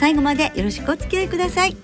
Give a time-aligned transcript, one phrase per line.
[0.00, 1.76] 最後までよろしくお付き合いください。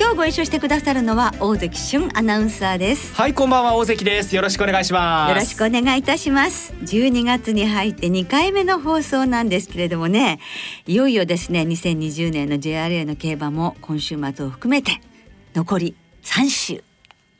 [0.00, 3.14] 今日ご一緒してくださるのは大関俊アナウンサーです。
[3.14, 4.34] はいこんばんは大関です。
[4.34, 5.28] よろしくお願いします。
[5.28, 6.72] よろしくお願いいたします。
[6.72, 10.40] 12月に入って2回目の放送なんですけれどもね。
[10.86, 15.02] いよいよですね2020年の JRA の競馬も今週末を含めて
[15.54, 16.82] 残り3週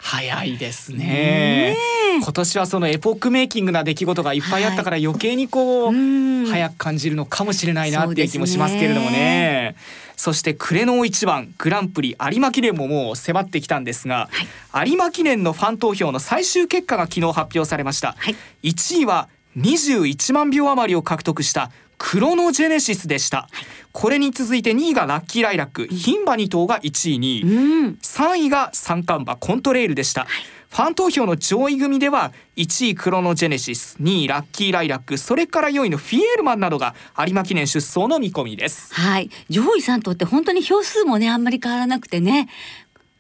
[0.03, 1.77] 早いですね。
[2.21, 9.77] 今年はそのエポックメイキングな出来事がいっぱいあったから余計にこう、はい、早く感じるのかもしれないなっていう気もしますけれどもね。
[10.17, 14.29] そして暮れの一番グランプリ有馬記念ももう迫ってきたんですが、
[14.71, 18.37] はい、有馬記念のファン投票の最終結果が昨日発表されました、はい、
[18.71, 21.71] 1位は21万票余りを獲得した
[22.05, 23.49] クロノジェネシスでした、はい、
[23.93, 30.31] これに続いて2位がラッキーライラック、牝馬2頭が1位に、うん、3位が三冠馬コントレイルでした、はい。
[30.69, 35.17] ファン投票の上位組では1位クロノジェネシス2位ラッキーライラック。
[35.17, 38.93] それから4位のフィエールマンなどが有馬記念出走の見込みです。
[38.95, 39.31] はい。
[39.49, 42.49] 上位3頭って本当に票数もねあんまり変わらなくてね。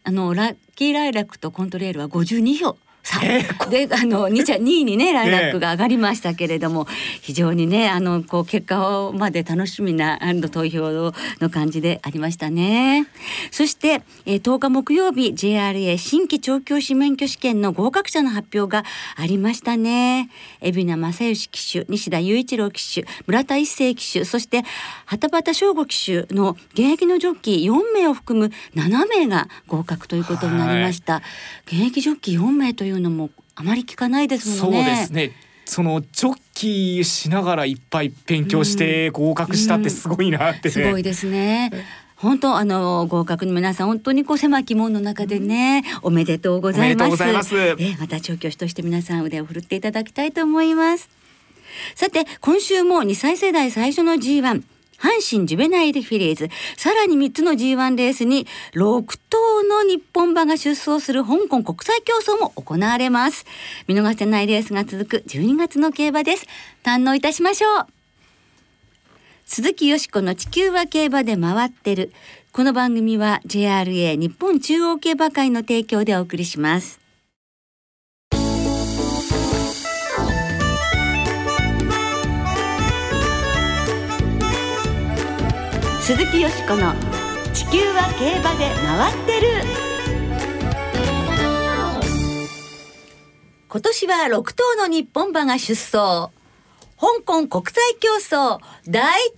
[0.03, 2.79] あのラッキーライラックとコントレールは52票
[3.71, 6.87] であの 2, 2位にねライラックが上がりましたけれども、
[7.21, 13.09] 非常にねあのこう結果をまで楽しみな投票の感じでありましたね。
[13.51, 18.85] そして、えー、10日木曜日 JRA 新規調教師免許試験の合格者の発表が
[19.17, 20.31] ありましたね。
[20.63, 24.63] 海老名正義騎手西田雄一郎騎手村田一成騎手そして
[25.07, 31.23] 畑畑翔吾騎手の現役のジョッキー4名を含む7名が合格ということになりました。
[31.67, 34.85] 現役ジョッキー4名といういうのもあまり聞かないですもんね。
[34.85, 35.33] そうですね
[35.65, 41.71] そのジョッキーしながらいっぱい勉強して合格したってすごいなって、ねうんうん、すごいですね。
[42.17, 47.33] 本当あの合格の皆さん本当にこう狭き門の中でね、おめでとうございます。
[47.33, 51.09] ますえまた調教師として皆さん腕を振るっていただきたいと思います。
[51.95, 54.63] さて今週も2歳世代最初の G1
[55.03, 63.45] 阪神ジュベナイルフィリーズ、さらに3つの G1 レースに6頭の日本馬が出走する香港国際競争も行われます。
[63.89, 66.47] 見逃せないレースが続く12月の競馬です。
[66.85, 67.87] 堪能いたしましょう。
[69.45, 72.13] 鈴木よしこの地球は競馬で回ってる。
[72.53, 77.02] この番組は JRA 日本中央競馬会の提供でお送りします。
[86.03, 86.93] 鈴木よしこの
[87.55, 89.47] 「地球は競馬で回ってる」
[93.71, 96.33] 今年は6頭の日本馬が出走香
[97.25, 98.59] 港国際競争
[98.89, 99.33] 大展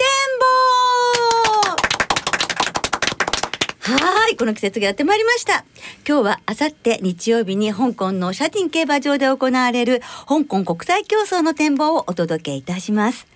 [3.91, 5.67] 望はい、この季節がやってまいりました。
[6.09, 13.34] 今日はあさって日曜日に香港のシャティン競馬場で行われる香港国際競争の展望をお届けいたします。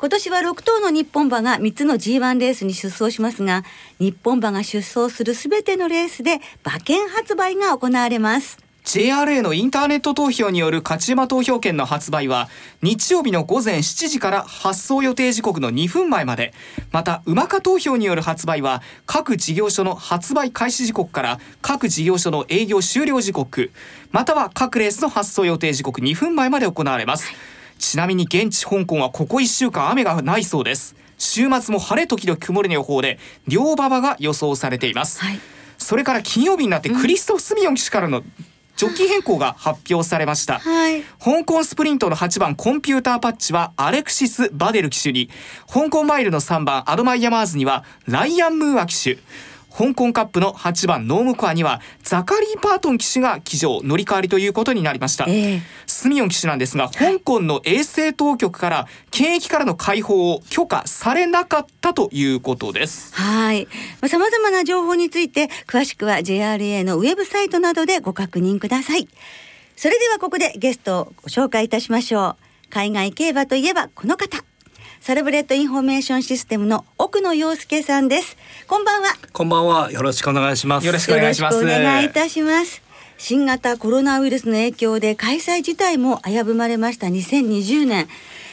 [0.00, 3.64] 今年は6頭の日本馬が3つの G1 レースに出走しますが、
[3.98, 8.56] 日本馬が出走するすべてのレースで馬券発売が行われます。
[8.86, 12.48] JRA のインターネット投票による勝ち馬投票券の発売は
[12.80, 16.54] 日曜日の午前7時から発送予定時刻の2分前まで。
[16.92, 23.70] また馬化投票による発売は各事業所の発売開始時刻から各事業所の営業終了時刻。
[24.12, 27.49] または各レースの発送予定時刻2分前まで行われます、はい
[27.80, 30.94] ちなみに現地香港はここ1週間雨がないそうです。
[31.20, 35.38] 週末も晴れ時々曇りの予報で良馬場が予想されています、はい、
[35.76, 38.22] それから金曜日になってクリストフ・スミヨン騎手からの
[38.76, 45.28] ジョッキー変更が発表されました、はい、香港スプリントの8番コンピューターパッチはアレクシス・バデル騎手に
[45.70, 49.18] 香港マイルの3番アドマイヤマーズにはライアン・ムーア騎手
[49.70, 63.14] 香港カップの8番ノームコアにはザカリー・パートン騎手が騎乗乗り換わりということになりました、えー、スミヨン騎手なんですが香港の衛生当局から検疫からの解放を許可されなかったということです。
[63.14, 63.68] はい。
[64.06, 69.08] さまざ、まな情報について詳しくは JRA のウェブサイトなどでご確認ください。
[69.76, 72.70] それではここでゲストをご紹介いたしましょう。
[72.70, 74.44] 海外競馬といえばこの方
[75.00, 78.36] サラブレッドインフォメーションシステムの奥野陽介さんです。
[78.66, 79.08] こんばんは。
[79.32, 79.90] こんばんは。
[79.90, 80.86] よろしくお願いします。
[80.86, 81.64] よろしくお願いします。
[81.64, 82.82] お願いいたします。
[83.16, 87.06] 新型コロナウイルスの影響で開催自体も危ぶまれました。
[87.06, 88.08] 2020年。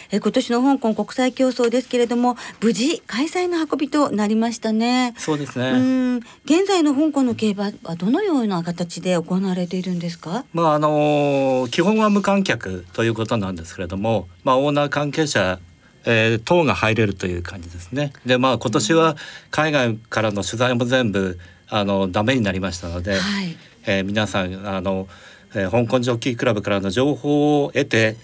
[0.09, 5.13] え今年の香港国際競争ですけれども無事開催の運びとなりましたね。
[5.17, 5.71] そうですね。
[5.71, 6.15] うん。
[6.45, 10.45] 現在の香港の競馬はどのような形で行われているんですか？
[10.53, 15.59] まああの基本は無観客ということなんですけれども、まあ、オーナー関係者
[16.09, 18.13] えー、等が入れるという感じですね。
[18.25, 19.17] でまあ今年は
[19.51, 21.37] 海外からの取材も全部
[21.67, 25.09] あのダメになりましたので、はい、えー、皆さんあの、
[25.53, 28.15] えー、香港ジョッキークラブからの情報を得て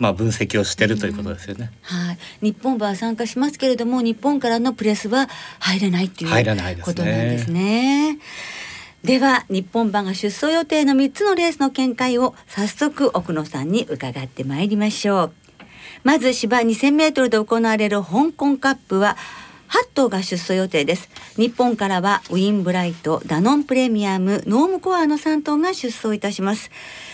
[0.00, 5.28] まあ、分析をしているということですよね、うん、はい、日本は参加しますけれども日本からのプレスは
[5.58, 8.18] 入れないっていうことなんですね。
[9.02, 15.32] では日本馬が出走予定の3つのレースの見解を早速奥野さんに伺ってまいりましょう
[16.02, 19.16] まず芝2000メートルで行われる香港カップは
[19.70, 21.08] 8頭が出走予定です。
[21.36, 26.70] 日本からはウィンブライトダノンプレミアムノームコアの3頭が出走いたします。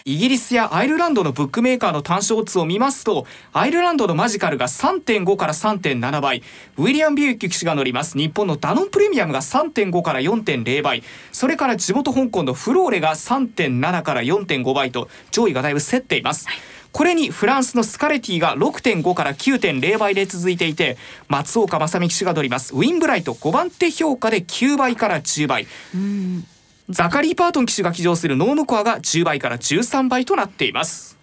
[0.06, 6.43] イギリスやアイルランドのブックメーカーの単勝オッズを見ますとアイルランドのマジカルが3.5から3.7倍。
[6.79, 8.17] ウィリアム・ビューキ騎手が乗ります。
[8.17, 11.03] 日本のダノンプレミアムが3.5から4.0倍。
[11.33, 20.96] それから地元香港のフローレが3.7から4.5倍と上位がだいぶ競っています、はいこれにフランスのスカレティが6.5から9.0倍で続いていて
[21.28, 25.66] 松岡正美騎手が乗りますウィンブライト5番手評価で9倍から10倍。
[26.88, 31.19] ザカリー・パートン騎手が騎乗するノームコアが10倍から13倍となっています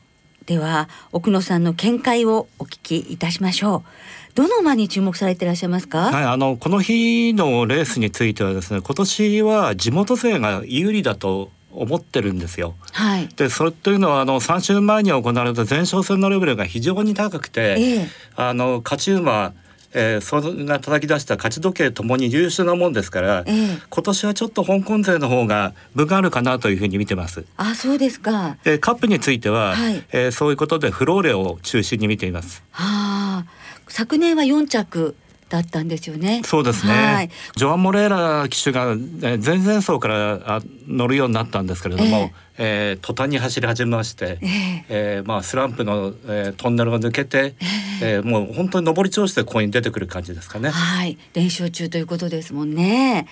[0.45, 6.11] では奥野さんの見解をお聞きいたしましょうどの馬に注目されていらっしゃいますか？
[6.11, 12.75] はい、あのこの日のレースについてはですね、今年は地元勢が有利だと思ってるんですよ。
[12.91, 19.53] はい、でそれというのはあの3週前に行われた前哨戦のレベルが非常に高くて、ええ、あの勝ち馬
[19.93, 27.45] えー、それが叩き出した勝ち時計ともに優秀なもんですから、ええ、今年はちょっと香港勢の方が分があるかなというふうに見てます。
[27.57, 28.57] あ、そうですか。
[28.65, 32.63] えー、カップについては、はい、えー、そういうことでフローレを中心に見ています。
[32.71, 33.45] はあ、
[33.87, 35.15] 昨年は4着
[35.53, 36.41] だったんですよね。
[36.43, 36.93] そうですね。
[36.93, 47.53] はい、ジョアン・モレーラ騎手が前々走から乗るようになったんですけれども、えー、えー、途端に走り始めまして、えー、えー、まあスランプの、えー、トンネルを抜けて、
[48.01, 50.71] えー、えー、もう本当に上り調子でここに出てくる感じですかね。
[50.71, 53.27] はい、練習中ということですもんね。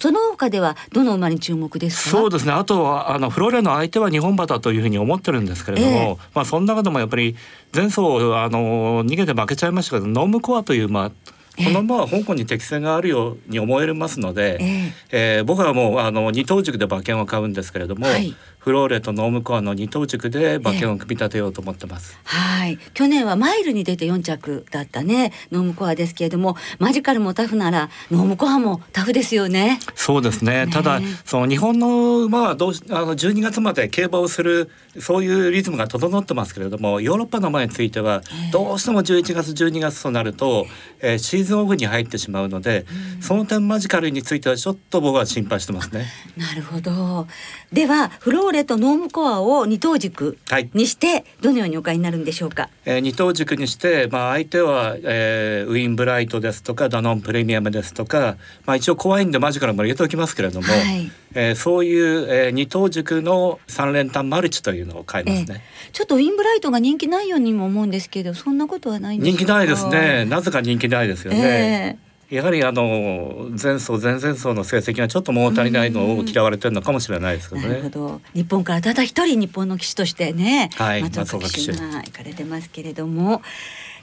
[0.00, 2.52] その他ではどの馬に注目ですそうですね。
[2.52, 7.36] あとはあのフローレの相手は日本馬だというふうに思ってるんですけれども、えー、まあその中でもやっぱり
[7.74, 11.10] 前走あの逃げて負けちゃいましたけどノームコアという馬
[11.56, 22.18] この馬は香港に適性があるように思えますので、えー、えー、僕はもうあの二等軸で馬券を買うんですけれども、はい、フローレとノームコアの二等軸で馬券を組み立てようと思ってます。
[22.24, 29.80] えー、はい去年はマイルに出て4着だったねノームコアですけれどもマジカルもタフならノームコアもタフですよね。
[29.94, 30.64] そうですね。
[30.64, 38.22] ねただその日本の馬はどうあの12月まで競馬をするそういうリズムが整ってますけれどもヨーロッパの馬については
[38.52, 40.66] どうしても11月12月となると、
[41.00, 46.06] えー、シーズンオフに入ってしまうので、うん、その点マジカルについてはちょっと僕は心配してますね。
[46.36, 47.26] なるほど。
[47.72, 50.38] ではフローレとノームコアを二等軸
[50.72, 52.70] にしてどのようにお買いになるんでしょうか？
[52.86, 70.24] えー、二等軸にして、まあ相手は、えー、ウィンブライトですとかダノンプレミアムですとか、まあ一応怖いんでマジカルも入れておきますけれども、はい、えー、そういう、えー、二等軸の三連単マルチというのを買いますね、えー、ちょっとウィンブライトが人気ないようにも思うんですけど、そんなことはない人気ないですね。
[70.24, 71.96] なぜか人気ないですよね。
[71.98, 77.68] えーやはりあの前走前々走の成績がちょっと物足りないのを嫌われてるのかもしれないですけどね。
[77.68, 78.20] なるほど。
[78.34, 83.42] 日本からただ一人日本の騎手としてね、はい、松岡騎手が行かれてますけれども。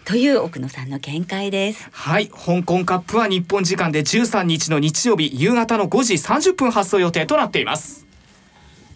[0.04, 8.08] という奥野さんの見解ですはい香港カップは日本時間で13日の日曜日夕方の5時30分発送予定となっています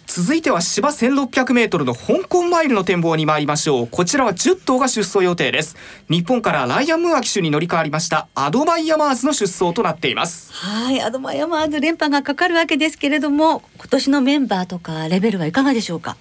[0.08, 3.88] 続いては芝 1600m の香港マイルの展望に参りましょう。
[3.88, 5.76] こちらは10頭が出走予定です。
[6.10, 8.28] 日本からライアン・ムーア騎手に乗り換わりました。
[8.36, 10.54] アドバイヤマーズの出走となっています。
[10.54, 16.16] はいアドマイヤマーズ連覇がかかるわけですけれども今年のメンバーとかレベルはいかがでしょうか？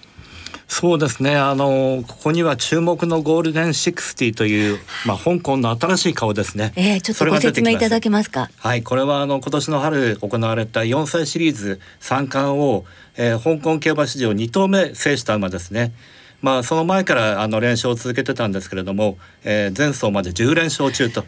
[0.67, 1.35] そうですね。
[1.35, 8.49] あのここには注目のゴールデンシックスティという、まあ、香港の新しい顔ですね、えー、ちょっとご説明いただけますか？
[8.57, 12.85] はいこれはあの今年の春行われた4歳シリーズ三冠を、
[13.17, 15.93] えー、香港競馬史上2頭目制した馬ですね。
[16.41, 21.23] まあその前からあの連勝を続けてたんですけれども、えー、前走まで10連勝中と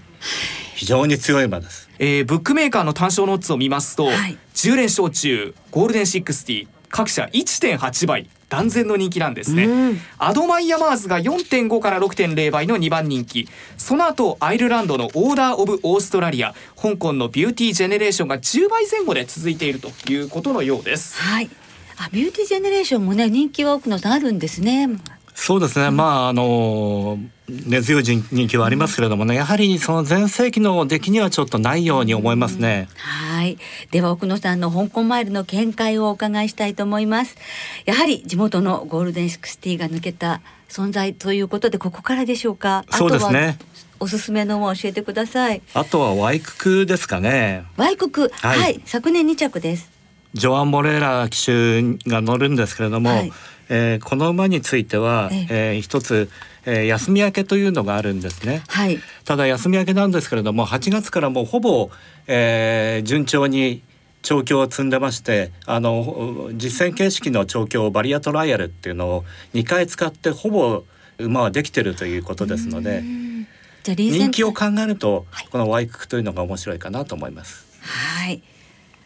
[0.75, 9.67] 非常に強い馬です、えー、ブックメーカーの単勝のオッズを見ますと、はい、10連勝中ゴールデンシックスティ各社1.8倍断然の人気なんですね、
[10.17, 13.47] アドマイヤマーズが4.5から6.0倍の2番人気。
[13.77, 21.19] その後アイルランドのオーダー・オブ・オーストラリア香港のビューティー・ジェネレーションが10倍前後で続いているということのようです。
[21.21, 21.49] はい。
[21.97, 24.89] あビューティー・ジェネレーションもね人気は多くのあるんですね。
[25.35, 32.89] そうですね、まああの根強い人気はありますけれどもね、やはりその全盛期の出来にはちょっとないように思いますね。
[32.95, 33.26] はい、
[33.91, 37.35] では奥野さんの香港マイルの見解をお伺いしたいと思います。
[37.85, 42.83] やはり地元のゴールデンシクスティが抜けた存在ということでここからでしょうか？
[42.91, 43.57] そうですね。
[43.99, 45.61] おすすめのも教えてください。
[45.73, 47.63] あとはワイククですかね。
[47.77, 49.89] ワイクク、はい、はい、昨年2着です。
[50.33, 53.31] ジョアン・モレーラ騎手が乗るんですけれども、はい、
[53.69, 56.29] えー、この馬については、ええー、一つ、
[56.65, 61.89] えー、休み明けというのがあるんですね、はい、ただ休み明けなんですけれども8月からもうほぼ、
[62.27, 63.81] えー、順調に
[64.21, 70.83] 調教を積んでましてあの実践形式の調教バリアトライアルっていうのを2回使ってほぼ
[71.17, 73.03] 馬はできてるということですので
[73.85, 77.65] 人気を考えると、はい、このワイククというのが面白いかなと思います。
[77.81, 78.43] はい。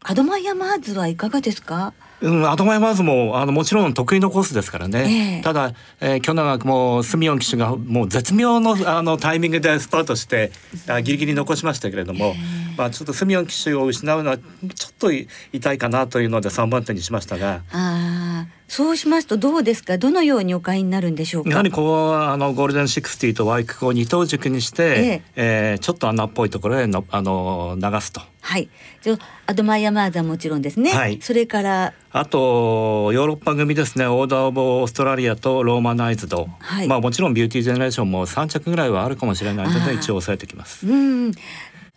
[0.01, 1.93] アドマイヤマーズはいかがですか？
[2.21, 10.51] うん、アドマイヤマーズもあのもちろん得意のコースですからね、えー、ただ、えー、去年はもうスミヨン騎手がもう絶妙のあのタイミングでスタートして
[10.87, 14.43] あギリギリ残しましたけれども、えー、まあ、ちょっとスミヨン騎手を失うのはちょ
[14.89, 17.61] っと痛いかなというので3番手にしましたが。
[17.71, 19.97] あそうしますとどうですか？
[19.97, 21.49] どのようにお買いになるんでしょうか？
[21.49, 28.21] やはりこうあのゴールデンシックスティとワイククを二頭軸にして、えええー、ちょっと穴っぽいところへのあの流すと。
[28.39, 28.69] はい。
[29.01, 30.91] じゃアドマイヤマーズはもちろんですね。
[30.91, 31.19] はい。
[31.21, 31.93] それから？
[32.13, 40.87] あとヨーロッパ組ですねオーダー・オブ・オーストラリアとローマナイズド、はい、まあもちろんビューティー・ジェネレーションも3着ぐらいはあるかもしれないので一応押さえてきます。
[40.87, 41.31] うん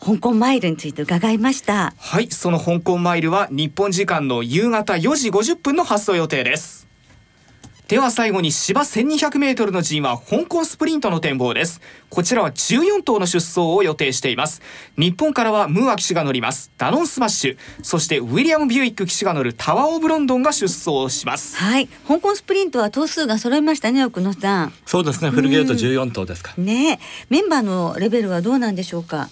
[0.05, 1.95] 香港マイルについて伺いました。
[1.97, 6.85] はいその香港マイルは日本時間の夕方4時50分の発走予定です。
[7.89, 11.81] では最後に芝1200メートルの GI 香港スプリントの展望です。
[12.11, 14.63] こちらは14頭の出走を予定しています。
[14.99, 16.71] 日本からはムーア騎手が乗ります。
[16.77, 17.59] ダノンスマッシュ。
[17.83, 21.57] そしてウィリアム・ビューイック騎手が乗るタワー・オブ・ロンドンが出走します。
[21.57, 24.73] はい香港スプリントは頭数が揃いましたね奥野さん。
[24.87, 26.99] そうですねフルゲート14頭ですか、ね
[27.31, 29.29] メンバーのレベルはどうなんでしょうか？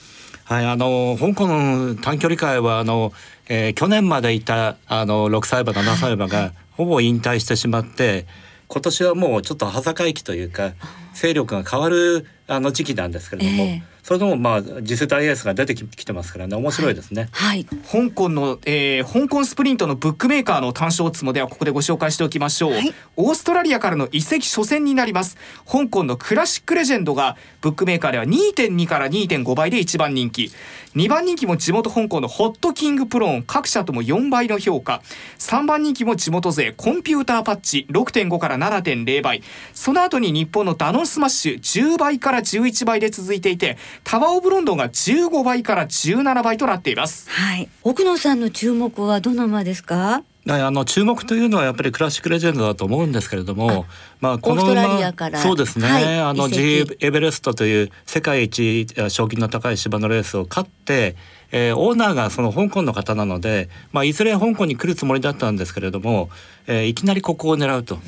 [0.52, 3.14] はい、あの香港の短距離界はあの、
[3.49, 8.26] えー、去年までいたあの6歳馬7歳馬がほぼ引退してしまって、
[8.68, 10.73] 今年はもうちょっと端境期というか
[11.14, 25.37] 勢力が変わるあの時期なんですけれども、えー、それでもまあ次世代エースが出てきてますからね面白いですね、はい、香港の、えー、香港スプリントのブックメーカーの単勝つもではここでご紹介しておきましょう、はい、オーストラリアからの移籍初戦になります。
[25.71, 30.50] 香港のクラシックレジェンドがブックメーカーでは2.2から2.5倍で一番人気。
[30.94, 35.02] 2番人気も地元香港のホットキングプローン各社とも4倍の評価。
[35.38, 39.42] 3番人気も地元勢コンピューターパッチ6.5から7.0倍。
[39.75, 47.28] その後に日本のダノンスマッシュ10倍から11倍で続いていてタワーオブロンドンが15倍から17倍となっています。
[47.30, 47.68] はい。
[47.82, 50.22] 奥野さんの注目はどの馬ですか？
[50.49, 53.87] あの注目というのはやっぱりクラシックレジェンドだと思うんですけれども、
[54.20, 61.14] まあこの馬そうですね、はい、あの G エベレストという世界一賞金の高い芝のレースを勝って、
[61.52, 66.28] えー、オーナーがその香港の方なので、まあいずれ香港に来るつもりだったんですけれども、
[66.66, 68.00] えー、いきなりここを狙うと、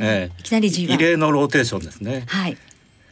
[0.00, 2.24] えー、いきなり G1 異例のローテーションですね。
[2.26, 2.58] はい。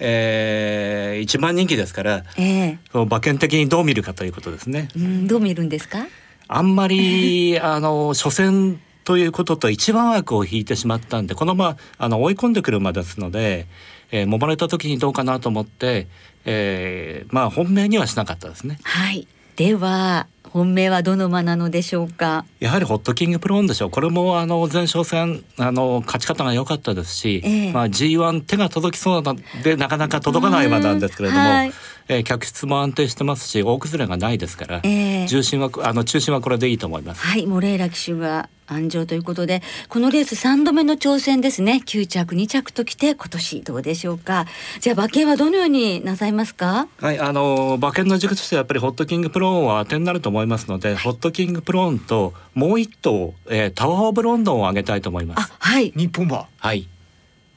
[0.07, 4.89] えー、一番人気ですから、えー、馬券的にどう見るかということですね。
[4.97, 6.07] うん、どう見るんですか？
[6.47, 13.67] あんまり あの初戦ということと一番枠を引いてしまったんでこのままあの追い込んでくる馬ですので、
[14.11, 16.07] えー、揉まれた時にどうかなと思って、
[16.45, 18.79] えー、まあ本命にはしなかったですね。
[18.83, 22.45] はいでは本命はどの馬なのでしょうか？
[22.61, 23.91] やはりホットキングプローンでしょう。
[23.91, 29.35] これもあの前哨戦あの勝ち方が良かったですし、えー、まあ G1 手が届きそうな
[29.65, 31.73] でなかなか届かない馬なんですけれども、はい、
[32.09, 37.21] えー、客室も安定してますし大崩れがないですから、えー、重心はあの中心はこれでいいと思います。
[37.21, 41.83] はいモレーラ騎手が安城ということでこのレース3度目の挑戦ですね。
[41.85, 44.47] 9着2着ときて今年どうでしょうか。
[44.81, 46.89] じゃあ馬券はどのようになさいますか？
[46.99, 55.53] はいあの馬券の軸としてはやっぱりホットキングプローンは当てになると思いますので、はい、ホットキングプローンともう一頭、えー、タワーオブロンドンを上げたいと思います。
[55.59, 55.93] はい。
[55.95, 56.47] 日本馬。
[56.59, 56.89] はい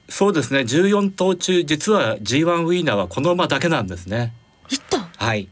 [0.10, 4.34] そうですね14頭中実は G1 ウィーナーはこの馬だけなんですね
[4.70, 5.50] 一頭はい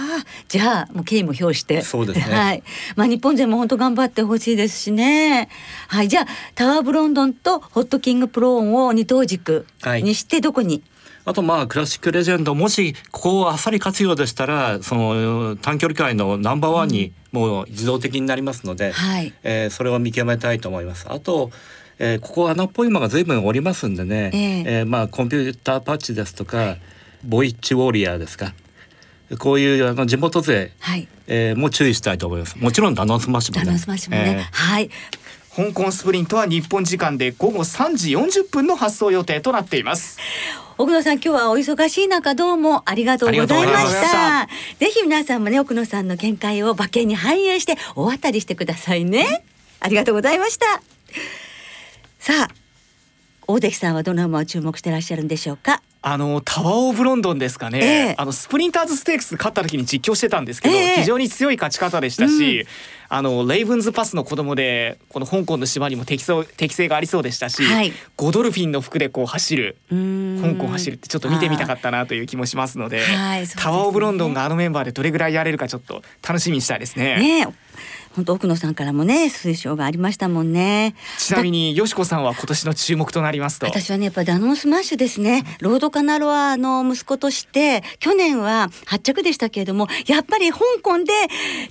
[0.00, 2.30] あ、じゃあもう敬意も表してそうですね。
[2.34, 2.62] はい。
[2.94, 5.48] まあ日本勢も本当頑張ってほしいですしね。
[5.88, 6.08] はい。
[6.08, 9.66] じゃあタワーオブロンドンとホットキングプローンを二頭軸
[10.02, 10.82] にしてどこに、はい
[11.24, 21.04] あとまあクラシックレジェンドもしここをあっさり勝つようでしたらその短距離界のナンバーワンにもう自動的になりますので、うんはい、えー、それを見極めたいと思います。
[21.10, 21.50] あと
[21.98, 26.80] えー、ここ穴っぽい馬が随分おりますんでね、えー、えー、まあコンピューターパッチですとか、はい、
[27.24, 28.54] ボイッジウォリアーですか。
[29.38, 31.06] こういうあの地元勢、はい。
[31.26, 32.56] えー、も注意したいと思います。
[32.58, 33.66] もちろんダノンスマッシュもね。
[33.66, 34.90] ダノンスマッシュもね、えー、はい。
[35.54, 40.18] 香港スプリントは日本時間で午後3時40分の発送予定となっています。
[40.78, 44.48] 奥野さん今日はお忙しい中どうもありがとうございました。
[44.78, 49.44] ぜひ皆さんもね奥野さんの見解を馬券に反映して大当たりしてくださいね。
[49.80, 50.80] ありがとうございました
[52.18, 52.54] さあ
[53.46, 55.82] 大関さんはどの馬を注目してらっしゃるんでしょうか？
[56.00, 62.66] あのタワーオブロンドンですかね、えー、あのスプリンターズステークス勝った時に実況してたんですけど、えー、非常に強い勝ち方でしたし、うん、
[63.08, 73.40] あのレイブンズパスの子供でこの香港の芝にも適性適性がありそうでしたし、はい、ゴドルフィンの服でこう走る香港走るってちょっと見てみたかったなという気もしますので、はい。
[73.40, 77.16] ね、タワーオブロンドンがあのメンバーでどれぐらいやれるかちょっと楽しみにしたいですね。
[77.46, 77.48] ね
[78.18, 80.96] 本当奥野さんからもね推奨がありましたもんね。
[81.18, 83.66] ちなみに淑子さんは今年の注目となりますと。
[83.66, 85.44] 私はねやっぱダノンスマッシュですね。
[85.60, 91.12] ロードカナロアの息子として去年は8着でしたけれどもやっぱり香港で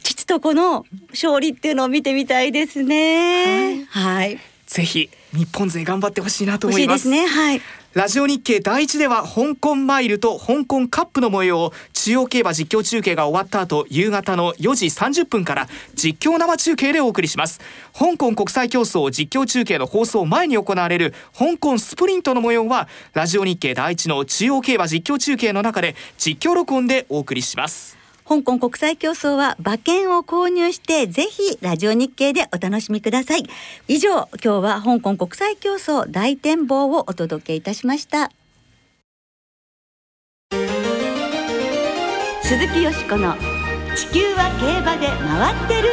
[0.03, 3.83] 父と子の勝利っていうのを見てみたいですね。
[3.89, 7.09] はい、はい、ぜひ日本勢頑張ってほしいなと思います。
[7.09, 7.25] ね。
[7.25, 7.61] はい。
[7.93, 17.59] ラジオ日経第一では香港マイルと香港カップの模様を中央競馬実況中継が終わった後夕方の4時30分から実況生中継でお送りします。
[17.97, 27.96] 香港国際競争実況中継の放送前に行われる香港スプリントの模様はラジオ日経第一の中央競馬実況中継の中で実況録音でお送りします
[28.27, 33.45] 香港国際競争は馬券を購入してぜひラジオ日経でお楽しみください。
[33.87, 38.31] 以上今日は香港国際競争大展望をお届けいたしました。
[42.43, 43.33] 鈴木よしこの
[43.95, 45.89] 地球は競馬で回ってる。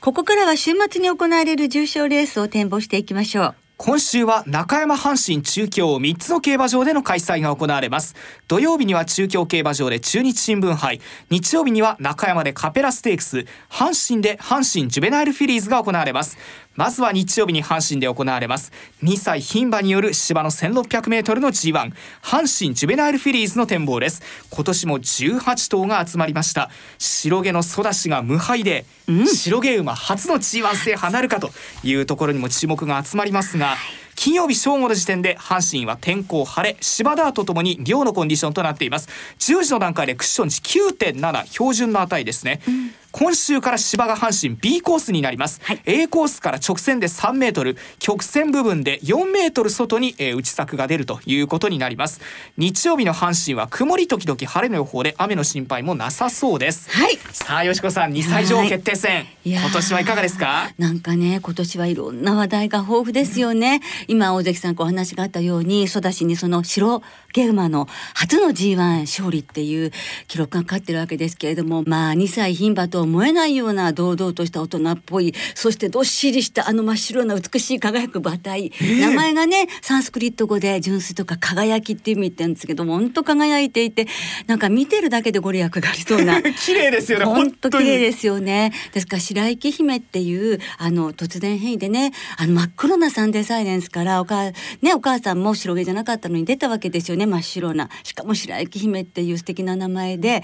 [0.00, 8.14] ここからは週末に行われる重賞レースを展望していきましょう今週は中山阪神中京3つの競馬場での開催が行われます。
[8.48, 10.98] 土曜日には中京競馬場で中日新聞杯。
[11.28, 13.44] 日曜日には中山でカペラステークス。
[13.68, 16.38] 阪神で阪神ジュベナイルフィリーズが行われます。
[16.76, 18.70] まずは日曜日に阪神で行われます。
[19.02, 21.92] 2歳牝馬による芝の 1600m の G1
[22.22, 24.22] 阪神ジュベナイルフィリーズの展望です。
[24.50, 26.70] 今年も18頭が集まりました。
[26.98, 31.50] 白毛のソダシが無敗で、うん、白毛馬初の G1 制覇なるかと
[31.82, 33.76] いうところにも注目が集まりますが
[34.16, 39.08] 金曜日正午の時点で阪神は天候晴れ芝田とともに量のコンディションとなっています。
[39.38, 52.20] 10時の段階でクッション値9.7標準の値ですね、うん今週から芝が阪神 B コースになります、はい、A コースから直線で3メートル曲線部分で4メートル外に、えー、内柵が出るということになります。
[52.58, 56.90] 日曜日の阪神は曇り時々晴れの予報で雨の心配もなさそうです。
[56.90, 57.16] はい。
[57.32, 59.24] さあよしこさん2歳上決定戦。
[59.46, 60.74] 今年はいかがですか？
[60.76, 67.00] なんかね今年はいろんな話題が豊富ですよね、うん、今大関さんお話があったように育ちにその白
[67.32, 69.90] 毛馬の初の G1 勝利っていう
[70.28, 84.06] 記録がかかってるわけですけれどもまあ2歳牝馬と思えないような堂々とした大人っぽいそしてどっしりしたあの真っ白な美しい輝く馬体、えー、名前がねサンスクリット語で純粋とか輝きっていう意味って言うんですけども本当輝いていて
[84.46, 86.42] なんか見てるだけでご利益がありそうな。
[86.66, 88.72] 綺麗ですよね本当綺麗ですよね。
[88.92, 97.88] ですから白雪姫っていうあの突然変異でねあの真っ黒なサンデーサイレンスからお母,、ね、お母さんも白毛じゃなかったのに出たわけですよね真っ白な。
[98.02, 100.42] しかも白雪姫っていう素敵な名前で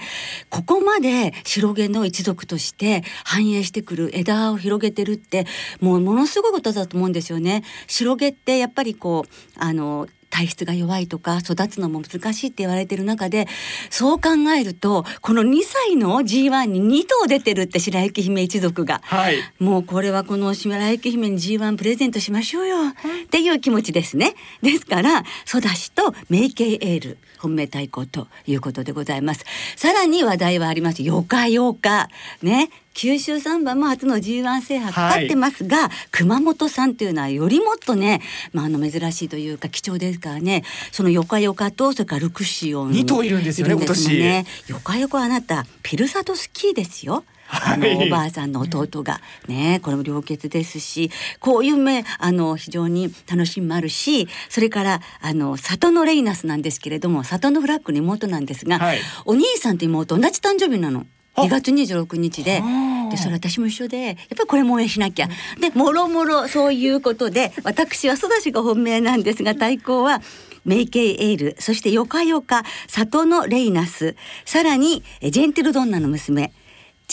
[0.49, 5.45] ここまで白毛の一族として反映してくる枝を広げてるって
[5.81, 7.63] もうものすごいことだと思うんですよね。
[7.87, 13.47] 白毛ってやっぱりこうあの体質が弱いとか育つのも難しいって言われてる中で
[13.91, 22.77] そう考えるとこの2歳の G1 に2頭出てるって白雪姫一族が、はい、もうこれはこの白雪姫に G1 プレゼントしましょうよ
[23.25, 24.33] っていう気持ちですね。
[24.63, 29.45] ですからソダシとメイケイエール本命対抗ということでございます。
[29.75, 31.03] さらに話題はあります。
[31.03, 32.09] よかよか。
[32.41, 32.69] ね。
[32.93, 38.21] 九州三番も初の G1 制覇かかってますが、はい、熊本さんというのはよりもっとね、
[38.53, 40.63] まあ、あの珍しいというか貴重ですからね。
[40.91, 42.91] そのよかよかとそれからルクシオン。
[42.91, 44.45] 2頭いるんですよね今年。
[44.67, 47.25] よかよかあなたピルサトスキーですよ
[47.65, 61.05] あの、おばあさんの弟がねこれも良血ですしこういう目あの非常に楽しみもあるしそれからあの里のレイナスなんですけれども里のフラッグの妹なんですが、はい、お兄さんと妹同じ誕生日なの。
[61.35, 62.61] 2月26日で。
[63.09, 65.27] でそれ私も一緒でやっぱりこれも応援しなきゃ。
[65.59, 70.21] でもろもろそういうことで私は育ちが本命なんですが対抗は
[70.65, 74.15] メイケイエールそしてよかよか里のレイナス。
[74.45, 76.51] さらにジェンテルドンナの娘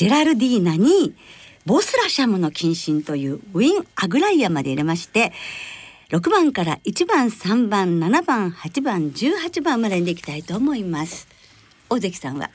[0.00, 1.14] ジェラルディーナに
[1.66, 5.30] ボスラシャムの謹慎というウィン・アグライアまで入れまして
[6.08, 11.28] 6番から1番3番7番8番18番まででいきたいと思います。
[11.90, 12.48] 大関さんは？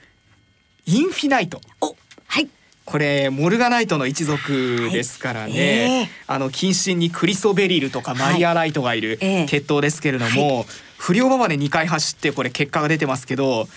[0.88, 1.62] インフィナイト。
[1.82, 2.50] おはい。
[2.84, 5.58] これモルガナイトの一族ですからね、はい。
[5.58, 10.66] えー、あの近親にクリソベリルとかマリアライトがいる血統ですけれども、はい、
[10.98, 13.68] 不良馬場で2回走ってこれ結果が出てますけど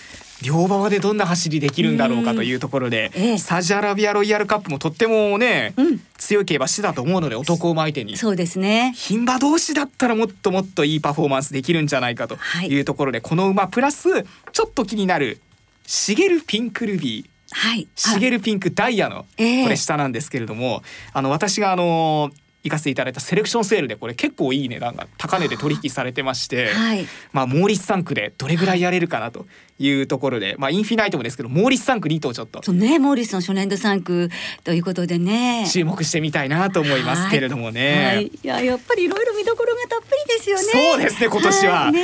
[0.41, 8.15] 両馬でどんな走りできるんだろうかというところで、ええ、サジアラビアロイヤルカップもとってもね、うん、強い競馬してたと思うので男馬相手に。
[8.17, 8.93] そうですね。
[8.95, 12.79] 牝馬同士だったらもっともっといいパフォーマンスできるんじゃないかとい。
[12.79, 14.23] うところで、はい、この馬プラス
[14.53, 15.39] ちょっと気になる
[15.85, 17.29] シゲルピンクルビー。
[17.51, 22.31] はい、シゲルピンクダイヤのこれ下なんですけれども、えー、あの私があの
[22.63, 29.45] 行かせていただいたセレクションセールでこれ結構いい値段が高値で取引されてまして、 はい、まあモーリス3区でどれぐらいやれるかなと
[29.79, 32.61] いうところで、まあインフィナイトもですけどモーリス3区2頭ちょっと。
[32.63, 34.29] そうねモーリスの初年度3区
[34.63, 35.67] ということでね。
[35.71, 38.31] 注目してみたいなと思いますけれどもね、はい、い。
[38.43, 40.63] ややっぱりいろいろ見どころがたっぷりですよね。
[40.91, 42.01] そうですね今年は、はい、ね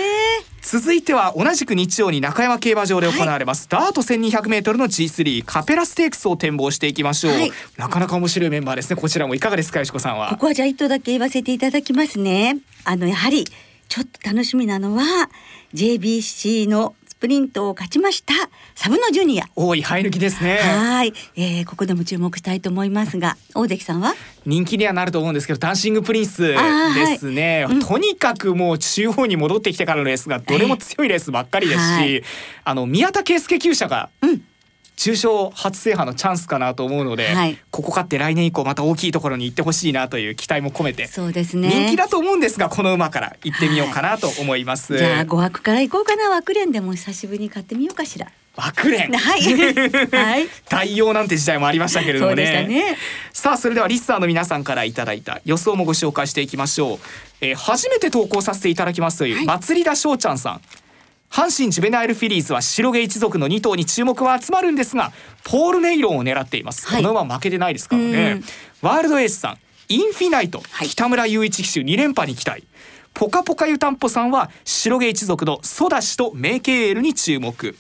[0.67, 8.99] 続いては同じく日曜に中山競馬場で行われます、はい、ダート 1200m の G3 カペラステークスを展望していきましょう、はい、なかなか面白いメンバーですね。
[8.99, 10.30] こちらもいかがですかよしこさんは？
[10.32, 12.58] ここはじゃあ一頭だけ言わせていただきますね。
[12.84, 13.45] あのやはり
[13.88, 15.30] ちょっと楽しみなのは
[15.75, 18.35] JBC のスプリントを勝ちました
[18.75, 19.45] サブノジュニア。
[19.56, 20.57] 大井生え抜きですね。
[20.57, 24.13] はい、えー、ここでも注目したいと思いますが大関さんは？
[24.45, 26.55] 人気にはなると思うんですけどダンシングプリンスで
[27.17, 32.23] すね、はいうん、とにかくもう中央に戻ってきてからのレースがどれも強いレースばっかりですし、はい、
[32.63, 34.45] あの宮田敬介厩舎が、うん
[34.95, 41.69] 重賞初制覇のチャンスかなと思うので、はい、ここ勝って来年以降また大きいところに行ってほしいなという期待も込めてそうですね。
[41.69, 46.29] 人気だと思うんですがこの馬から行ってみようかなと思います、はい、じゃあ5枠から行こうかな。
[46.29, 48.31] 枠連でも久しぶりに買ってみようかしら。
[48.55, 52.65] 枠連はい、はい、 対応なんて時代もありましたけれどもね。
[52.65, 52.97] ね。
[53.34, 56.99] さあそれではリスナーの皆さんからいただいた予想もご紹介していきましょう、
[57.41, 60.62] えー、初めて投稿させていただきますという、はい、祭田翔ちゃんさん
[61.36, 65.12] 阪神ジュベナイルフィリーズは白毛一族の2頭に注目は集まるんですが
[65.43, 68.41] ポール・ネイロンを狙っています、はい、この馬負けてないですからね。
[68.82, 69.58] ワールドエースさん
[69.89, 72.63] インフィナイト、はい、北村雄一騎手2連覇に期待。
[73.13, 77.76] ポカポカ湯たんぽさんは白毛一族のソダシとメイケーエルに注目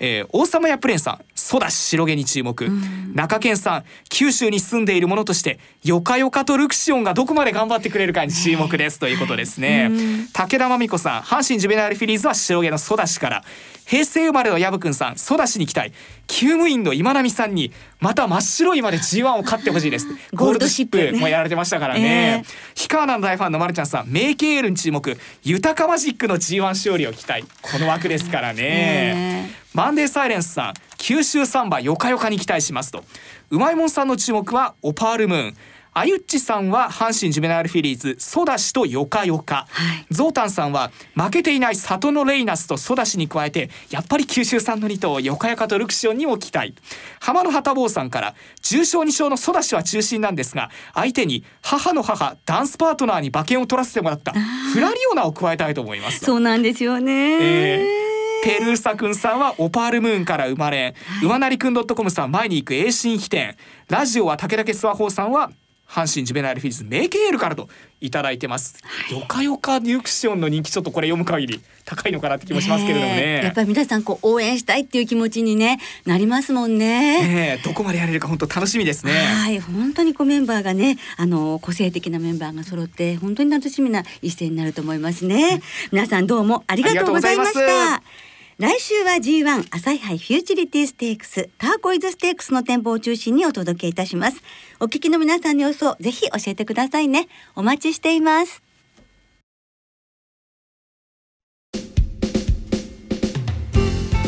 [0.00, 8.98] えー、王様やプレンさんソダシ白毛に注目、うん、中堅さん九州に住んでいるものとしてよかよかとルクシオンがどこまで頑張ってくれるかに注目です。
[8.98, 13.44] ということですね、うん、武田真美子さん阪神ジュベナイルフィリーズは白毛のソダシから
[13.86, 15.92] 平成生まれの薮くんさんソダシに期待
[16.28, 20.06] 厩務員の今波さんにまた真っ白いまで G1 を勝ってほしいです。
[20.32, 21.18] ゴールドシップ。
[21.18, 25.18] もやられてましたからね、えー、氷川の大ファンのまるちゃんさんメイケールに注目。
[25.42, 27.44] 豊かマジックの G1 勝利を期待。
[27.60, 33.04] この枠ですからね、えーマンデーサイレンスさん九州サンバよかよかに期待しますと。
[33.50, 35.56] うまいもんさんの注目はオパールムーン。
[35.92, 46.74] あゆっちさんは阪神ジュベナイルフィリーズソダシとヨカヨカ、はい、ゾウタンさんは負けていない里のレイナスとソダシに加えてやっぱり九州産の2頭ヨカヨカとルクシオンにも期待。
[47.20, 58.09] 浜野旗坊さんから重賞2勝のソダシは中心なんですが相手に母の母ダンスパートナーに馬券を取らせてもらったフラリオナを加えたいと思いますそうなんですよね、えー
[58.42, 63.56] ペルーサくんさんはオパールムーンから生まれ、はい、馬なりくん .com さん前に行く栄新飛天
[63.88, 65.50] ラジオは武田スワホーさんは
[65.90, 67.68] 阪神ジュベナイルフィリーズメイケールからと
[68.00, 77.26] いただいてます、はい、よかよかデュクションの人気ちょっとこれ読む限り高いのかなって気もしますけれどもね、やっぱり皆さんこう応援したいっていう気持ちにねなりますもんね。
[77.26, 79.12] ねどこまでやれるか本当楽しみですね。
[79.12, 85.60] はい本当にこうメンバーがねあの個性的なメンバーが揃って本当に楽しみな一戦になると思いますね。
[85.90, 88.29] 皆さんどうもありがとうございました
[88.60, 94.42] 来週は G1 朝日杯フューチリティステークスターコイズステークスの展望を中心にお届けいたします。
[94.80, 97.28] お聞きの皆さんの予想ぜひ教えてくださいね。
[97.56, 98.62] お待ちしています。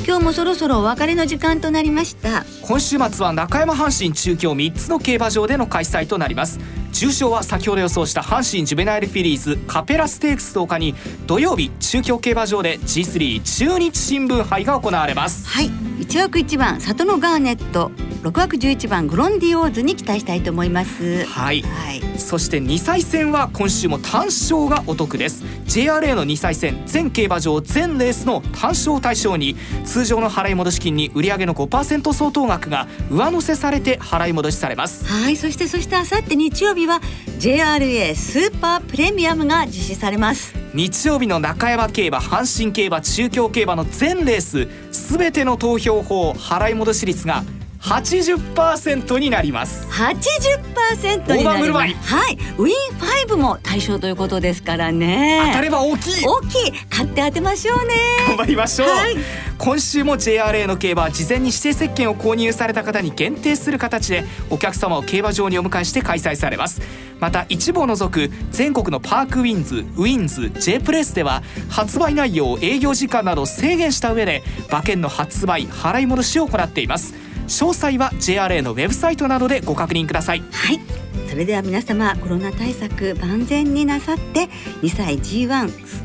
[0.07, 2.47] 今日もそろそろお別れの時間となりました。
[2.63, 6.59] 今週末は中山阪神中京3つの競馬場での開催となります。
[6.93, 10.95] 重賞は先ほど予想した阪神ジュベナイルフィリーズカペラステークス10日に
[11.27, 15.49] 土曜日中京競馬場で G3 中日新聞杯が行われます。
[15.49, 15.71] はい。
[15.71, 17.91] 1枠1番里のガーネット。
[18.23, 21.25] 6枠11番グロンディオーズに期待したいと思います。
[21.25, 25.43] はい、はい、そして2歳戦は今週も単勝がお得です。
[25.67, 35.05] JRA の2歳戦全競馬場全レースの単勝対象に通常の払い戻し金に売上の5%相当額が上乗せされて払い戻しされます。
[35.05, 35.37] はい。
[35.37, 37.01] そしてそしてあさって日曜日は
[37.41, 40.55] JRA スーパープレミアムが実施されます。
[40.75, 47.43] 日曜日の中山競馬阪神競馬中京競馬の全レースすべての投票法払い戻し率が
[47.83, 49.87] 80%になります。
[49.89, 52.15] 80%になります。
[52.15, 52.39] はい。
[52.59, 52.93] ウィン
[53.27, 55.43] 部も対象ということですからね。
[55.47, 56.27] 当たれば大きい。
[56.27, 56.73] 大きい。
[56.89, 57.95] 買って当てましょうね。
[58.29, 59.17] 頑張りましょう、はい、
[59.59, 66.81] 今週も JRA の競馬は事前に指定席券を購入された方に限定する形でお客様を競馬場にお迎えして開催されます。
[67.21, 80.41] また一部を除く全国のパークウィンズウィンズ J プレスでは発売内容営業時間など制限した上で馬券の発売払い戻しを行っています詳細は JRA のウェブサイトなどでご確認ください。
[80.51, 80.81] はい。
[81.29, 84.49] それでは皆様コロナ対策万全になさって
[84.83, 86.03] 2歳 G1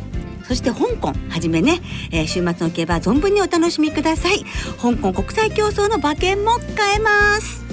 [0.47, 1.79] そして香港はじめね、
[2.11, 4.45] えー、週末の競馬存分にお楽しみください。
[4.81, 7.65] 香港国際競争の馬券も買えます。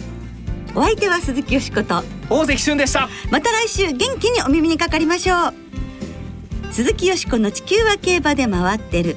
[0.74, 2.02] お相手は鈴木よしこと。
[2.28, 3.08] 大関俊でした。
[3.30, 5.54] また来週元気にお耳にかかりましょう。
[6.72, 9.16] 鈴木よしこの地球は競馬で回ってる